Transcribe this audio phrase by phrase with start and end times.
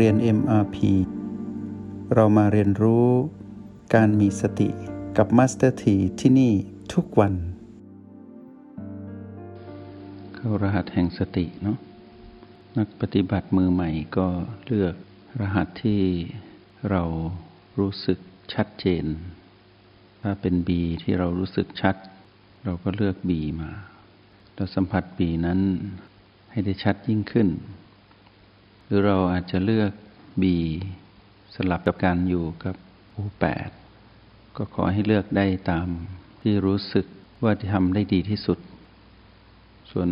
[0.00, 0.76] เรียน MRP
[2.14, 3.08] เรามาเรียนรู้
[3.94, 4.68] การมีสติ
[5.16, 6.52] กับ Master T ที่ที่นี่
[6.94, 7.34] ทุกวัน
[10.34, 11.78] เข้ารหัสแห่งสติเนาะ
[12.78, 14.28] นักปฏิบัติมือใหม่ก็
[14.66, 14.94] เลือก
[15.40, 16.00] รหัสที่
[16.90, 17.02] เรา
[17.78, 18.18] รู้สึก
[18.54, 19.04] ชัดเจน
[20.22, 20.70] ถ้าเป็น B
[21.02, 21.96] ที่เรารู้สึกชัด
[22.64, 23.70] เราก็เลือก B มา
[24.54, 25.60] เราสัมผัส B นั้น
[26.50, 27.48] ให้ได้ชัดยิ่งขึ้น
[28.86, 29.92] หรือเราอาจจะเลือก
[30.42, 30.44] B
[31.54, 32.76] สลับกับการอยู่กับ
[33.16, 33.70] O8
[34.56, 35.88] ก็ขอให้เลือกได้ตาม
[36.40, 37.06] ที่รู้สึก
[37.44, 38.58] ว่าจะทำได้ดีที่สุด
[39.90, 40.10] ส่วน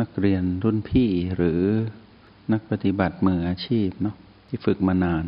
[0.00, 1.60] นักเรียนรุ่นพี่หรือ
[2.52, 4.16] นักปฏิบัติมืออาชีพเนาะ
[4.48, 5.24] ที่ฝึกมานาน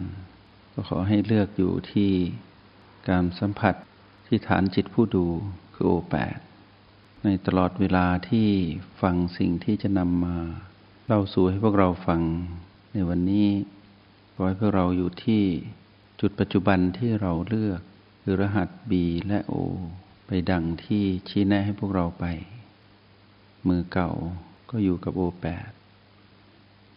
[0.73, 2.11] ก็ขอให้เลือกอยู่ที่
[3.09, 3.75] การสัมผัส
[4.27, 5.27] ที่ฐานจิตผู้ดู
[5.75, 6.39] คือโอแปด
[7.25, 8.49] ในตลอดเวลาที่
[9.01, 10.37] ฟังสิ่งที่จะนำมา
[11.11, 12.21] เล่าสู่ให้พวกเราฟัง
[12.93, 13.49] ในวันนี้
[14.35, 15.43] ขอให้พวกเราอยู่ที่
[16.21, 17.81] จุดปัจจุบันที่เราเลือก
[18.23, 18.93] คือรหัส B
[19.29, 19.55] และ O
[20.27, 22.25] ไปดังที่ชี้แนะให้พวกเราไป
[23.69, 24.11] มือเก่า
[24.71, 25.71] ก็อยู่กับ O8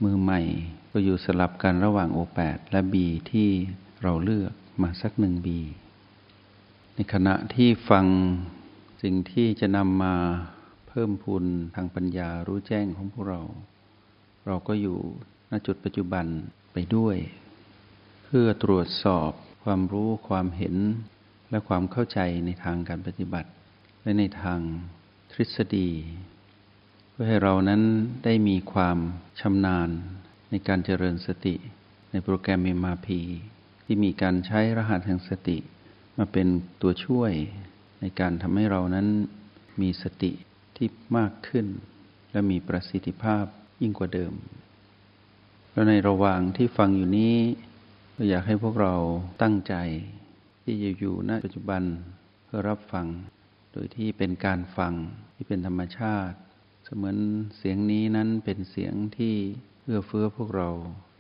[0.03, 0.41] มือใหม่
[0.91, 2.95] ก็อยู่สลับกันระหว่าง O8 และ B
[3.31, 3.49] ที่
[4.03, 5.47] เราเลือกมาสักหนึ่ง B
[6.95, 8.05] ในขณะที่ฟัง
[9.01, 10.15] สิ่งที่จะนำมา
[10.87, 11.43] เพิ่มพูน
[11.75, 13.43] ทางปัญญารู้แจ้งของพวกเรา
[14.47, 14.97] เราก็อยู่
[15.51, 16.25] ณจุดปัจจุบัน
[16.73, 17.17] ไปด้วย
[18.25, 19.31] เพื่อตรวจสอบ
[19.63, 20.75] ความรู้ความเห็น
[21.49, 23.49] และความเข้าใจในทางการปฏิบัติ
[24.03, 24.59] และในทาง
[25.31, 25.89] ทฤษฎี
[27.09, 27.81] เพื่อให้เรานั้น
[28.23, 28.97] ได้มีความ
[29.39, 29.89] ชำนาญ
[30.49, 31.55] ในการเจริญสติ
[32.11, 33.07] ในโปรแกรม MRP
[33.85, 35.57] ที่มีการใช้รหัสแห่งสติ
[36.17, 36.47] มาเป็น
[36.81, 37.33] ตัวช่วย
[38.01, 39.07] ในการทำให้เรานั้น
[39.81, 40.31] มีสติ
[40.75, 41.65] ที่มากขึ้น
[42.31, 43.45] และมีประสิทธิภาพ
[43.81, 44.33] ยิ่งกว่าเดิม
[45.71, 47.35] แล้วในระหว่างที่ฟังอยู่นี้
[48.15, 48.95] ก็อยากให้พวกเรา
[49.41, 49.75] ตั้งใจ
[50.63, 51.83] ที่จะอยู่ณปัจจุบัน
[52.45, 53.07] เพื่อรับฟัง
[53.73, 54.93] โดยที่เป็นการฟัง
[55.35, 56.37] ที่เป็นธรรมชาติ
[56.85, 57.17] เสมือน
[57.57, 59.35] เสียงนี้นั้นเป็นเสียงที่
[59.83, 60.69] เอื้อเฟื้อพวกเรา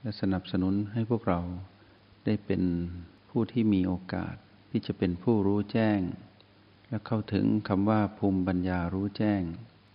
[0.01, 1.39] และสนับสนุนให้พวกเรา
[2.25, 2.61] ได้เป็น
[3.29, 4.35] ผู้ที่มีโอกาส
[4.69, 5.99] ที่จะเป็นผู้รู้แจ้ง
[6.87, 9.41] และเข้าถึงคำว่าภูมิปัญญารู้แจ้ง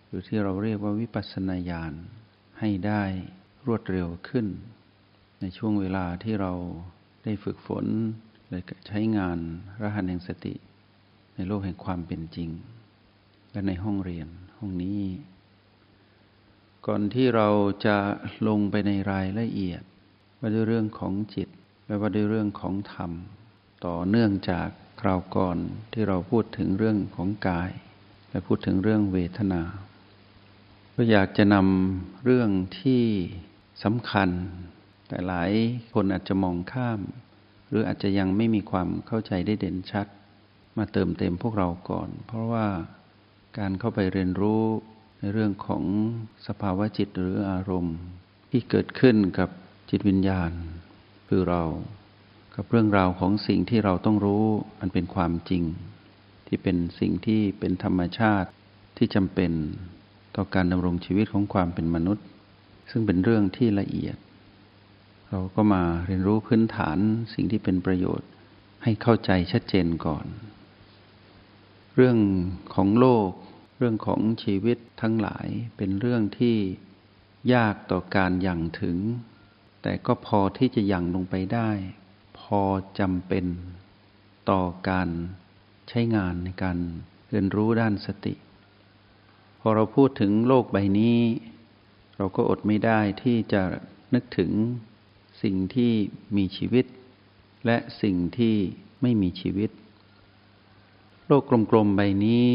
[0.06, 1.94] หรือที่เราเรียกว่าวิปัสสนาญาณ
[2.60, 3.02] ให้ได้
[3.66, 4.46] รวดเร็วขึ้น
[5.40, 6.52] ในช่วงเวลาที่เรา
[7.24, 7.86] ได้ฝึกฝน
[8.50, 8.58] และ
[8.88, 9.38] ใช้งาน
[9.82, 10.54] รหัสแห่งสติ
[11.34, 12.50] ในโลกแห่งความเป็นจริง
[13.52, 14.28] และในห้องเรียน
[14.58, 15.02] ห้องนี้
[16.86, 17.48] ก่อนที่เรา
[17.86, 17.96] จะ
[18.48, 19.82] ลงไปในรายละเอียด
[20.38, 21.48] ว่าด้วยเรื่องของจิต
[21.86, 23.12] และว่าด้วยเรื่องของธรรม
[23.86, 24.68] ต่อเนื่องจาก
[25.00, 25.58] คราวก่อน
[25.92, 27.70] ที่เราพูดถึงเรื่องของกาย
[28.30, 29.62] และพูดถึงเรื่องเวทนา
[30.98, 33.02] ก็อยากจะนำเรื่องที่
[33.84, 34.28] สำคัญ
[35.08, 35.50] แต่หลาย
[35.94, 37.00] คนอาจจะมองข้าม
[37.68, 40.06] หรืออาจจะยังไม่มีความเข้าใจได้เด่นชัด
[40.78, 42.66] มาเติมเต็มพวกเราก่อน เพราะว่า
[43.58, 44.64] การเข้าไปเรียนรู้
[45.18, 45.84] ในเรื่องของ
[46.46, 47.98] สภาวะจิตหรืออารมณ์
[48.50, 49.48] ที่เกิดขึ้นกับ
[49.90, 50.52] จิตวิญญาณ
[51.28, 51.62] คือเรา
[52.54, 54.44] กับเรื่องราวของสิ่งที่เราต้องรู้
[54.80, 55.62] มันเป็นความจริง
[56.46, 58.48] ที่เป็นสิ่งที่เป็นธรรมชาติ
[58.96, 59.52] ที่จำเป็น
[60.36, 62.24] ต่อการดำรงชีวิตของความเป็นมนุษย์
[62.90, 64.16] ซึ่งเป็นเรื่องที่ละเอียด
[65.30, 66.98] เราก็มาเรียนรู้พื้นฐาน
[67.34, 68.28] สิ่งที่เป็นประโยชน์
[68.82, 70.26] ให้เข้าใจชัดเจนก่อน
[71.96, 72.18] เรื่อง
[72.74, 73.30] ของโลก
[73.78, 75.46] เรื่องของชีวิตทั้งหลาย
[75.76, 76.56] เป็นเรื่องที่
[77.54, 78.98] ยากต่อการยั่งถึง
[79.82, 81.70] แต่ก็พอที่จะยั่งลงไปได้
[82.38, 82.60] พอ
[82.98, 83.46] จำเป็น
[84.50, 85.08] ต่อการ
[85.88, 86.78] ใช้งานในการ
[87.30, 88.34] เรียนรู้ด้านสติ
[89.66, 91.20] อเราพูดถึงโลกใบนี้
[92.16, 93.62] เราก็อดไม่ได้ที่จะ
[94.14, 94.52] นึกถึง
[95.42, 95.92] สิ่งที่
[96.36, 96.86] มีชีวิต
[97.66, 98.56] และสิ่งที่
[99.02, 99.70] ไม่มีชีวิต
[101.26, 102.50] โลกกลมๆใบนี้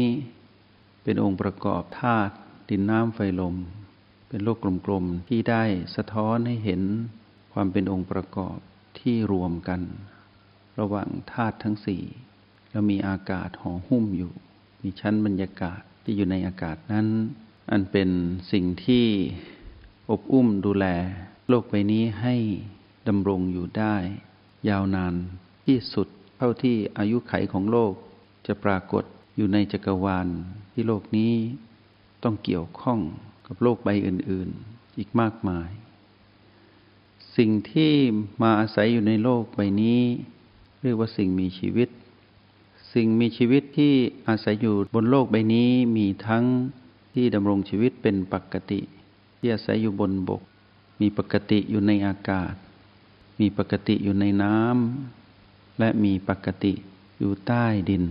[1.02, 2.34] เป็นองค์ประกอบธาตุ
[2.68, 3.56] ดินน้ำไฟลม
[4.28, 5.64] เป็นโลกกลมๆที่ได้
[5.96, 6.82] สะท้อนให้เห็น
[7.52, 8.56] ความเป็นองค์ประกอบ
[8.98, 9.80] ที่รวมกัน
[10.78, 12.02] ระหว่างธาตุทั้งสี่
[12.70, 14.32] แล้วมีอากาศห่อหุ้มอยู่
[14.82, 17.06] มีชั้นบรรยากาศ ที่อยู่ในอากาศนั้น
[17.70, 18.10] อันเป็น
[18.52, 19.06] สิ่งที่
[20.10, 20.86] อบอุ้มดูแล
[21.48, 22.34] โลกใบนี้ให้
[23.08, 23.94] ดำรงอยู่ได้
[24.68, 25.14] ยาวนาน
[25.66, 27.92] ที่สุดเท่าที่อายุไขของโลก
[28.46, 29.04] จะปรากฏ
[29.36, 30.28] อยู่ในจักรวาล
[30.72, 31.32] ที่โลกนี้
[32.22, 33.00] ต้องเกี่ยวข้อง
[33.46, 35.70] กับโลกใบอื่น ๆ อีกมากมาย
[37.36, 37.92] สิ่งที่
[38.42, 40.00] มาอาศัยอยู่ในโลกใบนี้
[40.82, 41.88] เรียกว่าสิ่งมีชีวิต
[42.94, 43.94] สิ่งมีชีวิตที่
[44.28, 46.44] อาศัยอยู่บนโลกใบนี้มีทั้ง
[47.14, 48.80] ที่ดำรงชีวิตเป็นปกติ
[49.38, 50.42] ที่อาศัยอยู่บนบก
[51.00, 52.54] มีปกติอยู่ในอากาศ
[53.40, 56.72] มีปกติอยู่ในน้ำและมีปกติ
[57.18, 58.04] อยู่ใต้ดิน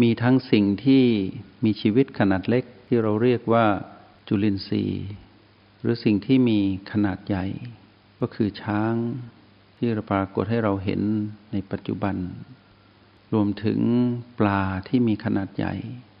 [0.00, 1.04] มีทั้งสิ่งที่
[1.64, 3.66] มีชีวิตขนาดเล็กที่เราเรียกว่า
[4.28, 5.06] จุลินทรีย์
[5.80, 6.58] หรือสิ่งที่มี
[6.90, 7.46] ขนาดใหญ่
[8.20, 8.94] ก็คือช้าง
[9.76, 11.00] ที่ปรากฏให้เราเห็น
[11.52, 12.16] ในปัจจุบัน
[13.32, 13.80] รวมถึง
[14.38, 15.74] ปลาที่มีขนาดใหญ่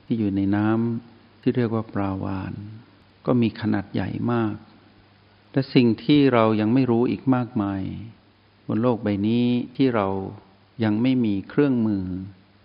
[0.04, 2.52] ที่อยู่ในน้ำที่เรียกว่าปลาวาน
[3.26, 4.54] ก็มีขนาดใหญ่มาก
[5.52, 7.82] และสิ่งที่เรายังไม่รู้อีกมากมาย
[8.66, 9.46] บนโลกใบนี้
[9.76, 10.08] ที่เรา
[10.84, 12.04] ยังไม่มีเครื่องมือ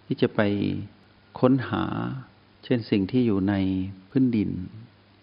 [0.06, 0.42] ที่จะไป
[1.40, 1.86] ค้นหา
[2.64, 3.56] เช่นสิ่งที่อยู่ใน
[4.10, 4.52] พื้นดิน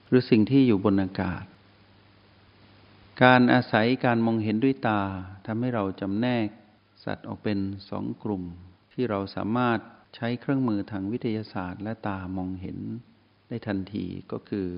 [0.08, 1.44] หรือสิ่งที่อยู่บนอากาศ
[3.22, 5.02] การอาศัยการมองเห็นด้วยตา
[5.46, 6.48] ทำให้เราจำแนก
[7.04, 7.58] สัตว์ออกเป็น
[7.88, 8.42] สองกลุ่ม
[8.92, 9.78] ที่เราสามารถ
[10.16, 12.78] ใช้เครื่องมือทางวิทยาศาสตร์ และตามองเห็น
[13.48, 14.68] ได้ทันทีก็คือ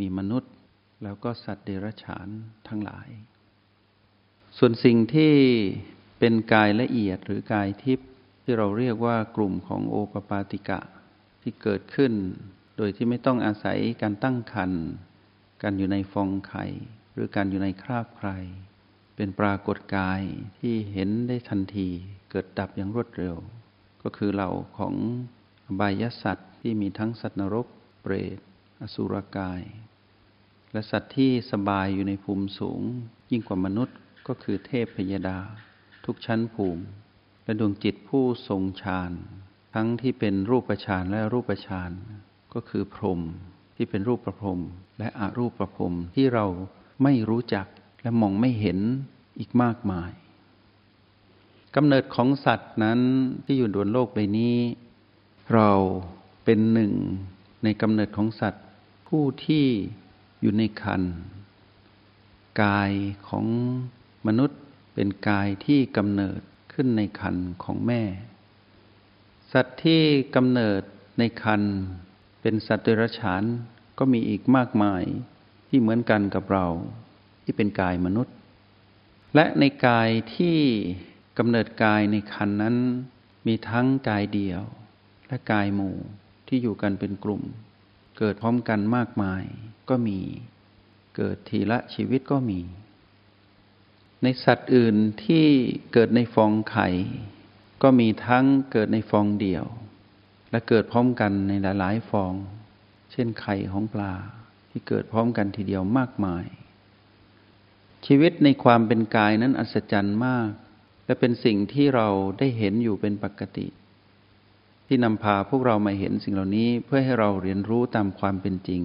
[0.00, 0.52] มีมนุษย์
[1.02, 2.28] แล้วก็สัตว์เดรัจฉาน
[2.68, 3.08] ทั้งหลาย
[4.58, 5.34] ส่วนสิ่งที่
[6.18, 8.08] เป็นกายละเอียดหรือกายทิพย์
[8.42, 10.80] ที่เราเรียกว่ากลุ่มของโอปปาติกะ
[11.42, 12.12] ที่เกิดขึ้น
[12.76, 14.72] โดยที่ไม่ต้องอาศัยการตั้งคัน
[15.62, 16.64] การอยู่ในฟองไข่
[17.14, 18.30] หรือการอยู่ในคราบใคร
[19.16, 20.22] เป็นปรากฏกาย
[20.58, 21.90] ที่เห็นได้ทันที
[22.36, 23.36] เกิดดับอย่างรวดเร็ว
[24.02, 24.94] ก็คือเหล่าของ
[25.80, 27.66] บายสัตว์ที่มีทั้งสัตว์นรก
[28.02, 28.38] เปรต
[28.80, 29.62] อสุรกาย
[30.72, 32.80] และสัตว์ที่สบายอยู่ในภูมิสูง
[33.30, 33.96] ยิ่งกว่ามนุษย์
[34.28, 35.38] ก็คือเทพพยดา
[36.04, 36.84] ทุกชั้นภูมิ
[37.44, 39.12] และดวงจิตผู้ทรงฌาน
[39.74, 41.90] ทั้งที่เป็นรูปฌานและรูปฌาน
[42.54, 43.20] ก็คือพรหม
[43.76, 44.60] ที่เป็นรูปประพรม
[44.98, 46.46] และอรูปประพรมที่เรา
[47.02, 47.66] ไม่รู้จัก
[48.02, 48.78] และมองไม่เห็น
[49.38, 50.12] อีกมากมาย
[51.76, 53.00] กำเนิดของสัตว์นั้น
[53.44, 54.56] ที่อยู่บนโลกใบนี้
[55.54, 55.70] เรา
[56.44, 56.92] เป็นหนึ่ง
[57.64, 58.64] ในกำเนิดของสัตว์
[59.08, 59.66] ผู้ที่
[60.40, 61.02] อยู่ในคัน
[62.62, 62.92] กาย
[63.28, 63.46] ของ
[64.26, 64.60] มนุษย์
[64.94, 66.40] เป็นกายที่กำเนิด
[66.72, 68.02] ขึ้นในคันของแม่
[69.52, 70.02] สัตว์ที่
[70.36, 70.82] กำเนิด
[71.18, 71.62] ในคัน
[72.40, 73.42] เป็นสัตว์เดรัจฉาน
[73.98, 75.02] ก็มีอีกมากมาย
[75.68, 76.66] ที่เหมือนกันกับเรา
[77.42, 78.34] ที่เป็นกายมนุษย์
[79.34, 80.58] และในกายที่
[81.38, 82.76] กำเนิดกายในคันนั้น
[83.46, 84.62] มีทั้งกายเดียว
[85.28, 85.96] และกายหมู่
[86.48, 87.42] ที่อยู่กันเป็นกลุ่ม
[88.18, 89.44] เกิดพร้อมกันมากมาย
[89.88, 90.18] ก็มี
[91.16, 92.60] เกิดทีละชีวิตก็มี
[94.22, 95.46] ในสัตว์อื่นที่
[95.92, 96.88] เกิดในฟองไข่
[97.82, 99.64] ก็มีทั้งเกิดในฟองเดียว
[100.50, 102.32] และเกิดพร้อมกันในหลาย ๆ ฟอง
[103.12, 104.14] เช่นไข่ของปลา
[104.70, 106.44] ที่เกิดพร้อมกันทีเดียวมากมาย
[108.06, 110.50] ชีวิตในความเป็นกายนั้นอัศจรรย์มาก
[111.06, 112.08] และเป็นสิ่งที่เรา
[112.38, 113.66] ได้เห็นอยู่เป็นปกติ
[114.86, 118.82] ที่นำพาพวกเรามาเห็นสิ่งเหล่านี้เพื่อให้เราเรียนรู้ตามความเป็นจริง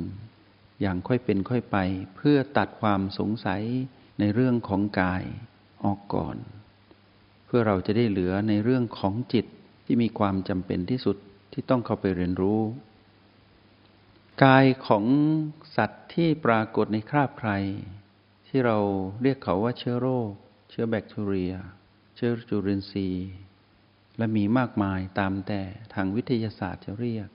[0.81, 1.77] อย่างค่อยเป็นค่อยไป
[2.15, 3.63] เพื่อตัดความสงสัย
[4.19, 5.23] ในเรื่องของกาย
[5.83, 6.37] ออกก่อน
[7.45, 9.45] เพื่อเราจะได้เหลือในเรื่องของจิต
[9.85, 11.17] ที่มีความจำเป็นที่สุด
[11.53, 12.61] ที่ต้องเข้าไปเรียนรู้
[14.43, 15.05] กายของ
[15.75, 17.51] สัตว์ที่ปรากฏในคราบใคร
[18.47, 18.77] ที่เรา
[19.21, 20.29] เรียกเขาว่าเชื้อโรค
[20.69, 21.53] เชื้อแบคทีเรีย
[22.21, 23.29] เชื้อจุลินทรีย์
[24.17, 25.61] และมีมากมายตามแต่
[25.93, 27.29] ทางวิทยาศาสตร์จะเรียก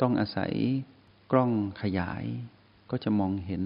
[0.00, 0.52] ต้องอาศัย
[1.32, 2.24] กล้องขยาย
[2.90, 3.62] ก็จะมองเห็น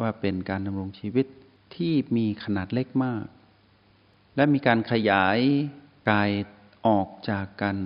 [0.00, 1.26] ว่าเป็นการดำรงชีวิต
[1.74, 3.24] ที่มีขนาดเล็กมาก
[4.36, 5.38] และมีการขยาย
[6.10, 6.30] กาย
[6.86, 7.76] ออกจากกัน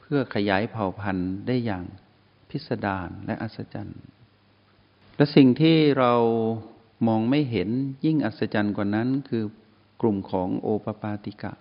[0.00, 1.84] เพื่อขยายเผ่าพันธุ์ได้อย่าง
[2.50, 4.02] พิสดารและอัศจรรย์
[5.16, 6.14] และสิ่งที่เรา
[7.06, 7.68] มองไม่เห็น
[8.04, 9.44] ยิ่งอัศจรรย์กว่านั้นคือ
[10.00, 11.52] กลุ่มของโอปปาติกะ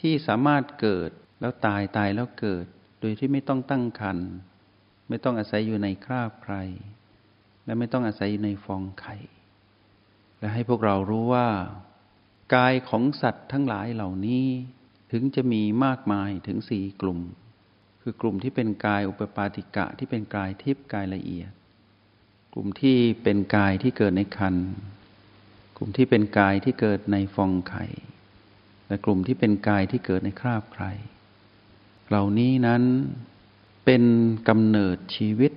[0.00, 2.64] ที่สามารถเกิดแล้วตายตายแล้วเกิด
[3.00, 4.30] โดยที่ไม่ต้องตั้งครรภ์
[5.08, 6.54] ไม่ต้องอาศัยอยู่ในคราบใคร
[7.64, 9.16] และไม่ต้องอาศัยอยู่ในฟองไข่
[10.38, 11.48] และให้พวกเรารู้ว่า
[12.54, 14.46] กายของสัตว์ทั้งหลายเหล่านี้
[15.12, 17.20] ถึงจะมีมากมายถึงสี่กลุ่ม
[18.02, 21.50] คือกลุ่มที่เป็นกายอุปปาติกะที่เป็นกายทิพย์กายละเอียด
[22.52, 24.54] กลุ่มที่เป็นกายที่เกิดในคัน
[25.80, 27.84] ลุ่มที่เป็นกายที่เกิดในฟองไข่
[28.88, 30.92] และกลุ่มที่เป็นกายที่เกิดในคราบไข่
[32.08, 32.82] เหล่านี้นั้น
[33.84, 34.04] เป็น
[34.48, 35.52] กำเนิดชีวิต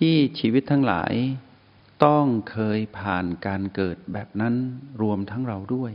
[0.00, 1.12] ที่ชีวิตทั้งหลาย
[2.04, 4.54] ต้องเคยผ่านการเกิดแบบนั้น
[5.02, 5.92] รวมทั้งเราด้วย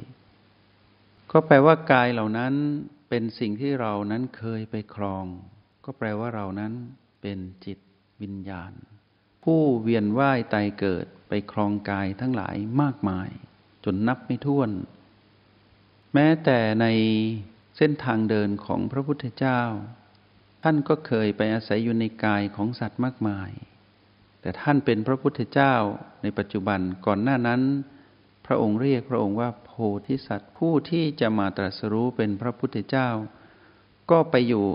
[1.31, 2.53] ก็แปลว่ากายเหล่านั้น
[3.09, 5.25] เป็นสิ่งที่เรานั้นเคยไปครอง
[5.85, 6.73] ก็แปลว่าเรานั้น
[7.21, 7.79] เป็นจิต
[8.21, 8.71] วิญญาณ
[9.43, 13.29] ผู้เวียนว่ายตายเกิดไปครองกายทั้งหลายมากมาย
[13.85, 14.69] จนนับไม่ถ้วน
[16.13, 16.85] แม้แต่ใน
[17.77, 19.61] เส้นทางเดินของพระพุทธเจ้า
[20.63, 23.51] ท่านก็เคยไปอาศัยอยู่ในกายของสัตว์มากมาย
[24.41, 25.75] แต่ท่านเป็นพระพุทธเจ้า
[26.21, 27.61] ในปัจจุบันก่อนหน้านั้น
[28.47, 29.71] พพระองค์เรียกพระองค์ว่าโพ
[30.07, 33.09] ธิสัตว์ผู้ที่จะมาตรัสรู้เป็นพระพุทธเจ้า
[34.11, 34.65] ก็ไปอยู่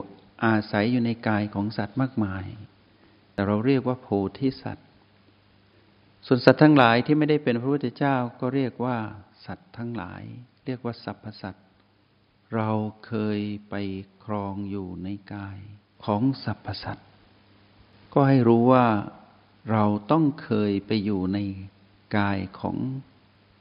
[0.45, 2.47] อาศัยอยู่ในกายของสัตว์มากมาย
[3.33, 4.09] แต่เราเรียกว่าโพ
[4.39, 4.84] ธิสัตว์
[6.27, 8.99] ส่วนสัตว์ทั้งหลายที่ไม่ได้เป็นพระพุทธเจ้าก็เรียกว่า
[9.47, 10.23] สัตว์ทั้งหลาย
[10.67, 11.67] เรียกว่าสรรพสัตว์
[12.55, 12.71] เรา
[13.07, 13.41] เคย
[13.71, 13.75] ไป
[14.25, 15.59] ครองอยู่ในกาย
[16.05, 17.09] ของสรรพสัตว์
[18.15, 18.87] ก็ให้รู้ว่า
[19.71, 21.39] เราต้องเคยไปอยู่ใน
[22.19, 22.77] กายของ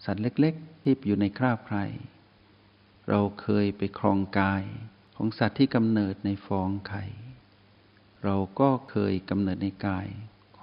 [0.06, 1.78] สัตว์เล็ก ๆ ที่อยู่ในคราบใคร
[3.10, 4.64] เราเคยไปครองกาย
[5.16, 7.04] ของสัตว์ที่กำเนิดในฟองไข่
[8.24, 10.08] เราก็เคยกำเนิดในกาย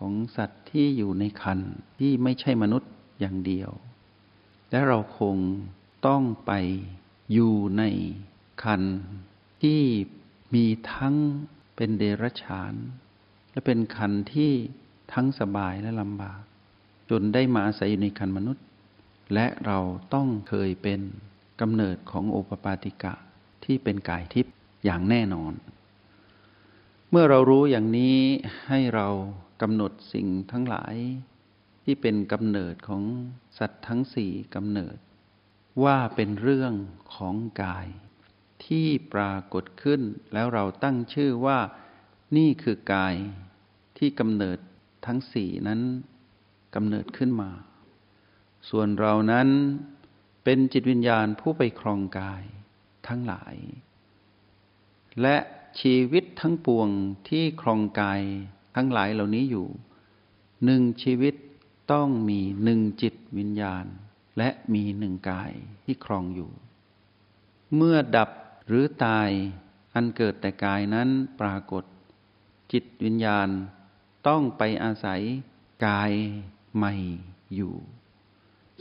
[0.00, 1.60] ของสัตว์ที่อยู่ในคัน
[1.98, 2.90] ที่ไม่ใช่มนุษย์
[3.20, 3.70] อย่างเดียว
[4.70, 5.36] และเราคง
[6.06, 6.52] ต้องไป
[7.32, 7.82] อยู่ใน
[8.64, 8.82] คัน
[9.62, 9.80] ที่
[10.54, 11.16] มีทั้ง
[11.76, 12.74] เป็นเดรัจฉาน
[13.50, 14.52] และเป็นคันที่
[15.12, 16.42] ทั้งสบายและลำบาก
[17.10, 18.64] จนได้มาอาศัยอยู่ในคันมนุษย์
[19.34, 19.78] และเรา
[20.14, 21.00] ต้องเคยเป็น
[21.60, 23.14] กำเนิดของโอปปาติกะ
[23.64, 24.54] ที่เป็นกายทิพย์
[24.84, 25.52] อย่างแน่นอน
[27.10, 28.18] เมื่อเรารู้อย่างนี้
[28.68, 29.08] ให้เรา
[29.62, 30.94] กำหนดสิ่งทั้งหลาย
[31.84, 33.02] ที่เป็นกำเนิดของ
[33.58, 34.98] สัตว์ทั้งสี่กำเนิด
[35.84, 36.72] ว่าเป็นเรื่อง
[37.14, 37.86] ของกาย
[38.64, 40.00] ที่ปรากฏขึ้น
[40.32, 41.58] แล้วเราตั้งชื่อว่า
[42.36, 43.14] นี่คือกาย
[43.98, 44.58] ที่กำเนิด
[45.06, 45.80] ทั้งสี่นั้น
[46.74, 47.50] กำเนิดขึ้นมา
[48.70, 49.48] ส่วนเรานั้น
[50.44, 52.42] เป็นจิตวิญญาณผู้ไปครองกาย
[53.08, 53.56] ทั้งหลาย
[55.22, 55.36] และ
[55.80, 56.88] ชีวิตทั้งปวง
[57.28, 58.22] ที่ครองกาย
[58.76, 59.66] ทั้งหลายเหล่านี้อยู่
[60.64, 61.34] หนึ่งชีวิต
[61.92, 63.84] ต้องมีหนึ่งจิตวิญญาณ
[64.38, 65.52] และมีหนึ่งกาย
[65.84, 66.50] ที่ครองอยู่
[67.76, 68.30] เมื่อดับ
[68.68, 69.30] หรือตาย
[69.94, 71.08] อันเกิดแต่กายนั้น
[71.40, 71.84] ปรากฏ
[72.72, 73.48] จิตวิญญาณ
[74.28, 75.22] ต้องไปอาศัย
[75.86, 76.12] กาย
[76.76, 76.94] ใหม่
[77.54, 77.74] อยู่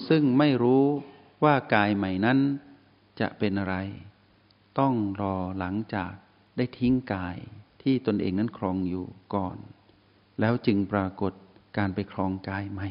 [0.08, 0.86] ซึ่งไม่รู้
[1.44, 2.40] ว่ากายใหม่นั้น
[3.20, 3.76] จะเป็นอะไร
[4.80, 6.14] ต้องรอหลังจาก
[6.58, 7.38] ได้ทิ้งกาย
[7.82, 9.06] ที่ตนเองนั้นครองอยู่
[9.36, 9.58] ก่อน
[10.40, 11.34] แล้วจึงปรากฏ
[11.78, 12.90] การไปครองกายใหม่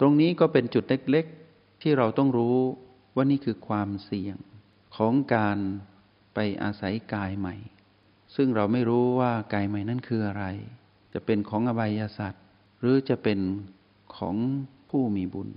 [0.00, 2.56] ตรงนี้ก็เป็นจุดเล็กๆ ที่เราต้องรู้
[3.14, 4.36] ว่านี่คือความเสี่ยง
[4.96, 5.58] ของการ
[6.34, 7.54] ไปอาศัยกายใหม่
[8.36, 10.44] ซึ่งเราไม่รู้ว่ากายใหม่นั้นคืออะไร
[11.12, 12.44] จะเป็นของอบายสัตว์
[12.80, 13.38] หรือจะเป็น
[14.16, 14.36] ของ
[14.90, 15.48] ผู้มีบุญ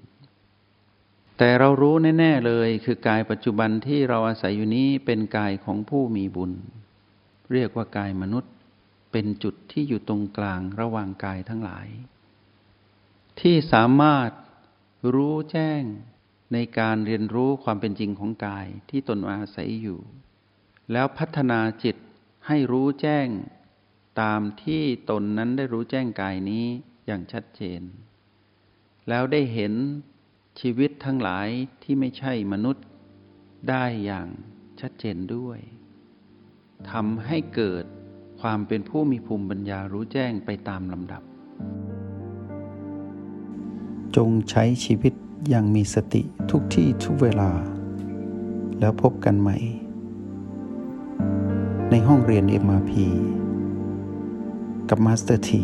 [1.38, 6.52] แต่เรารู้แน่ ๆเลยคือกายปัจจุบันที่เราอาศัยอยู่นี้เป็นกายของผู้มีบุญ
[7.54, 8.53] เรียกว่ากายมนุษย์
[9.14, 11.88] เป็นจุดที่อยู่ตรงกลางระหว่างกายทั้งหลาย
[13.40, 14.32] ที่สามารถ
[15.14, 15.82] รู้แจ้ง
[16.54, 20.00] ในการเรียนรู้ความเป็นจริงของกายที่ตนอาศัยอยู่
[20.92, 21.96] แล้วพัฒนาจิต
[22.48, 23.28] ให้รู้แจ้ง
[24.22, 26.66] ตามที่ตนนั้นได้รู้แจ้งกายนี้
[27.06, 27.82] อย่างชัดเจน
[29.10, 29.74] แล้วได้เห็น
[30.60, 31.48] ชีวิตทั้งหลาย
[31.84, 32.86] ที่ไม่ใช่มนุษย์
[33.70, 34.28] ได้อย่าง
[34.80, 35.60] ชัดเจนด้วย
[36.92, 37.86] ทำให้เกิด
[38.48, 41.22] ความเป็นผู้มีภูมิปัญญารู้แจ้งไปตามลำดับ
[44.16, 45.14] จงใช้ชีวิต
[45.50, 46.22] อย่างมีสติ
[46.52, 47.52] ทุกที่ทุกเวลา
[48.80, 49.58] แล้วพบกันใหม่
[51.90, 52.92] ในห้องเรียน MRP
[54.90, 55.64] กับมาสเตอร์ที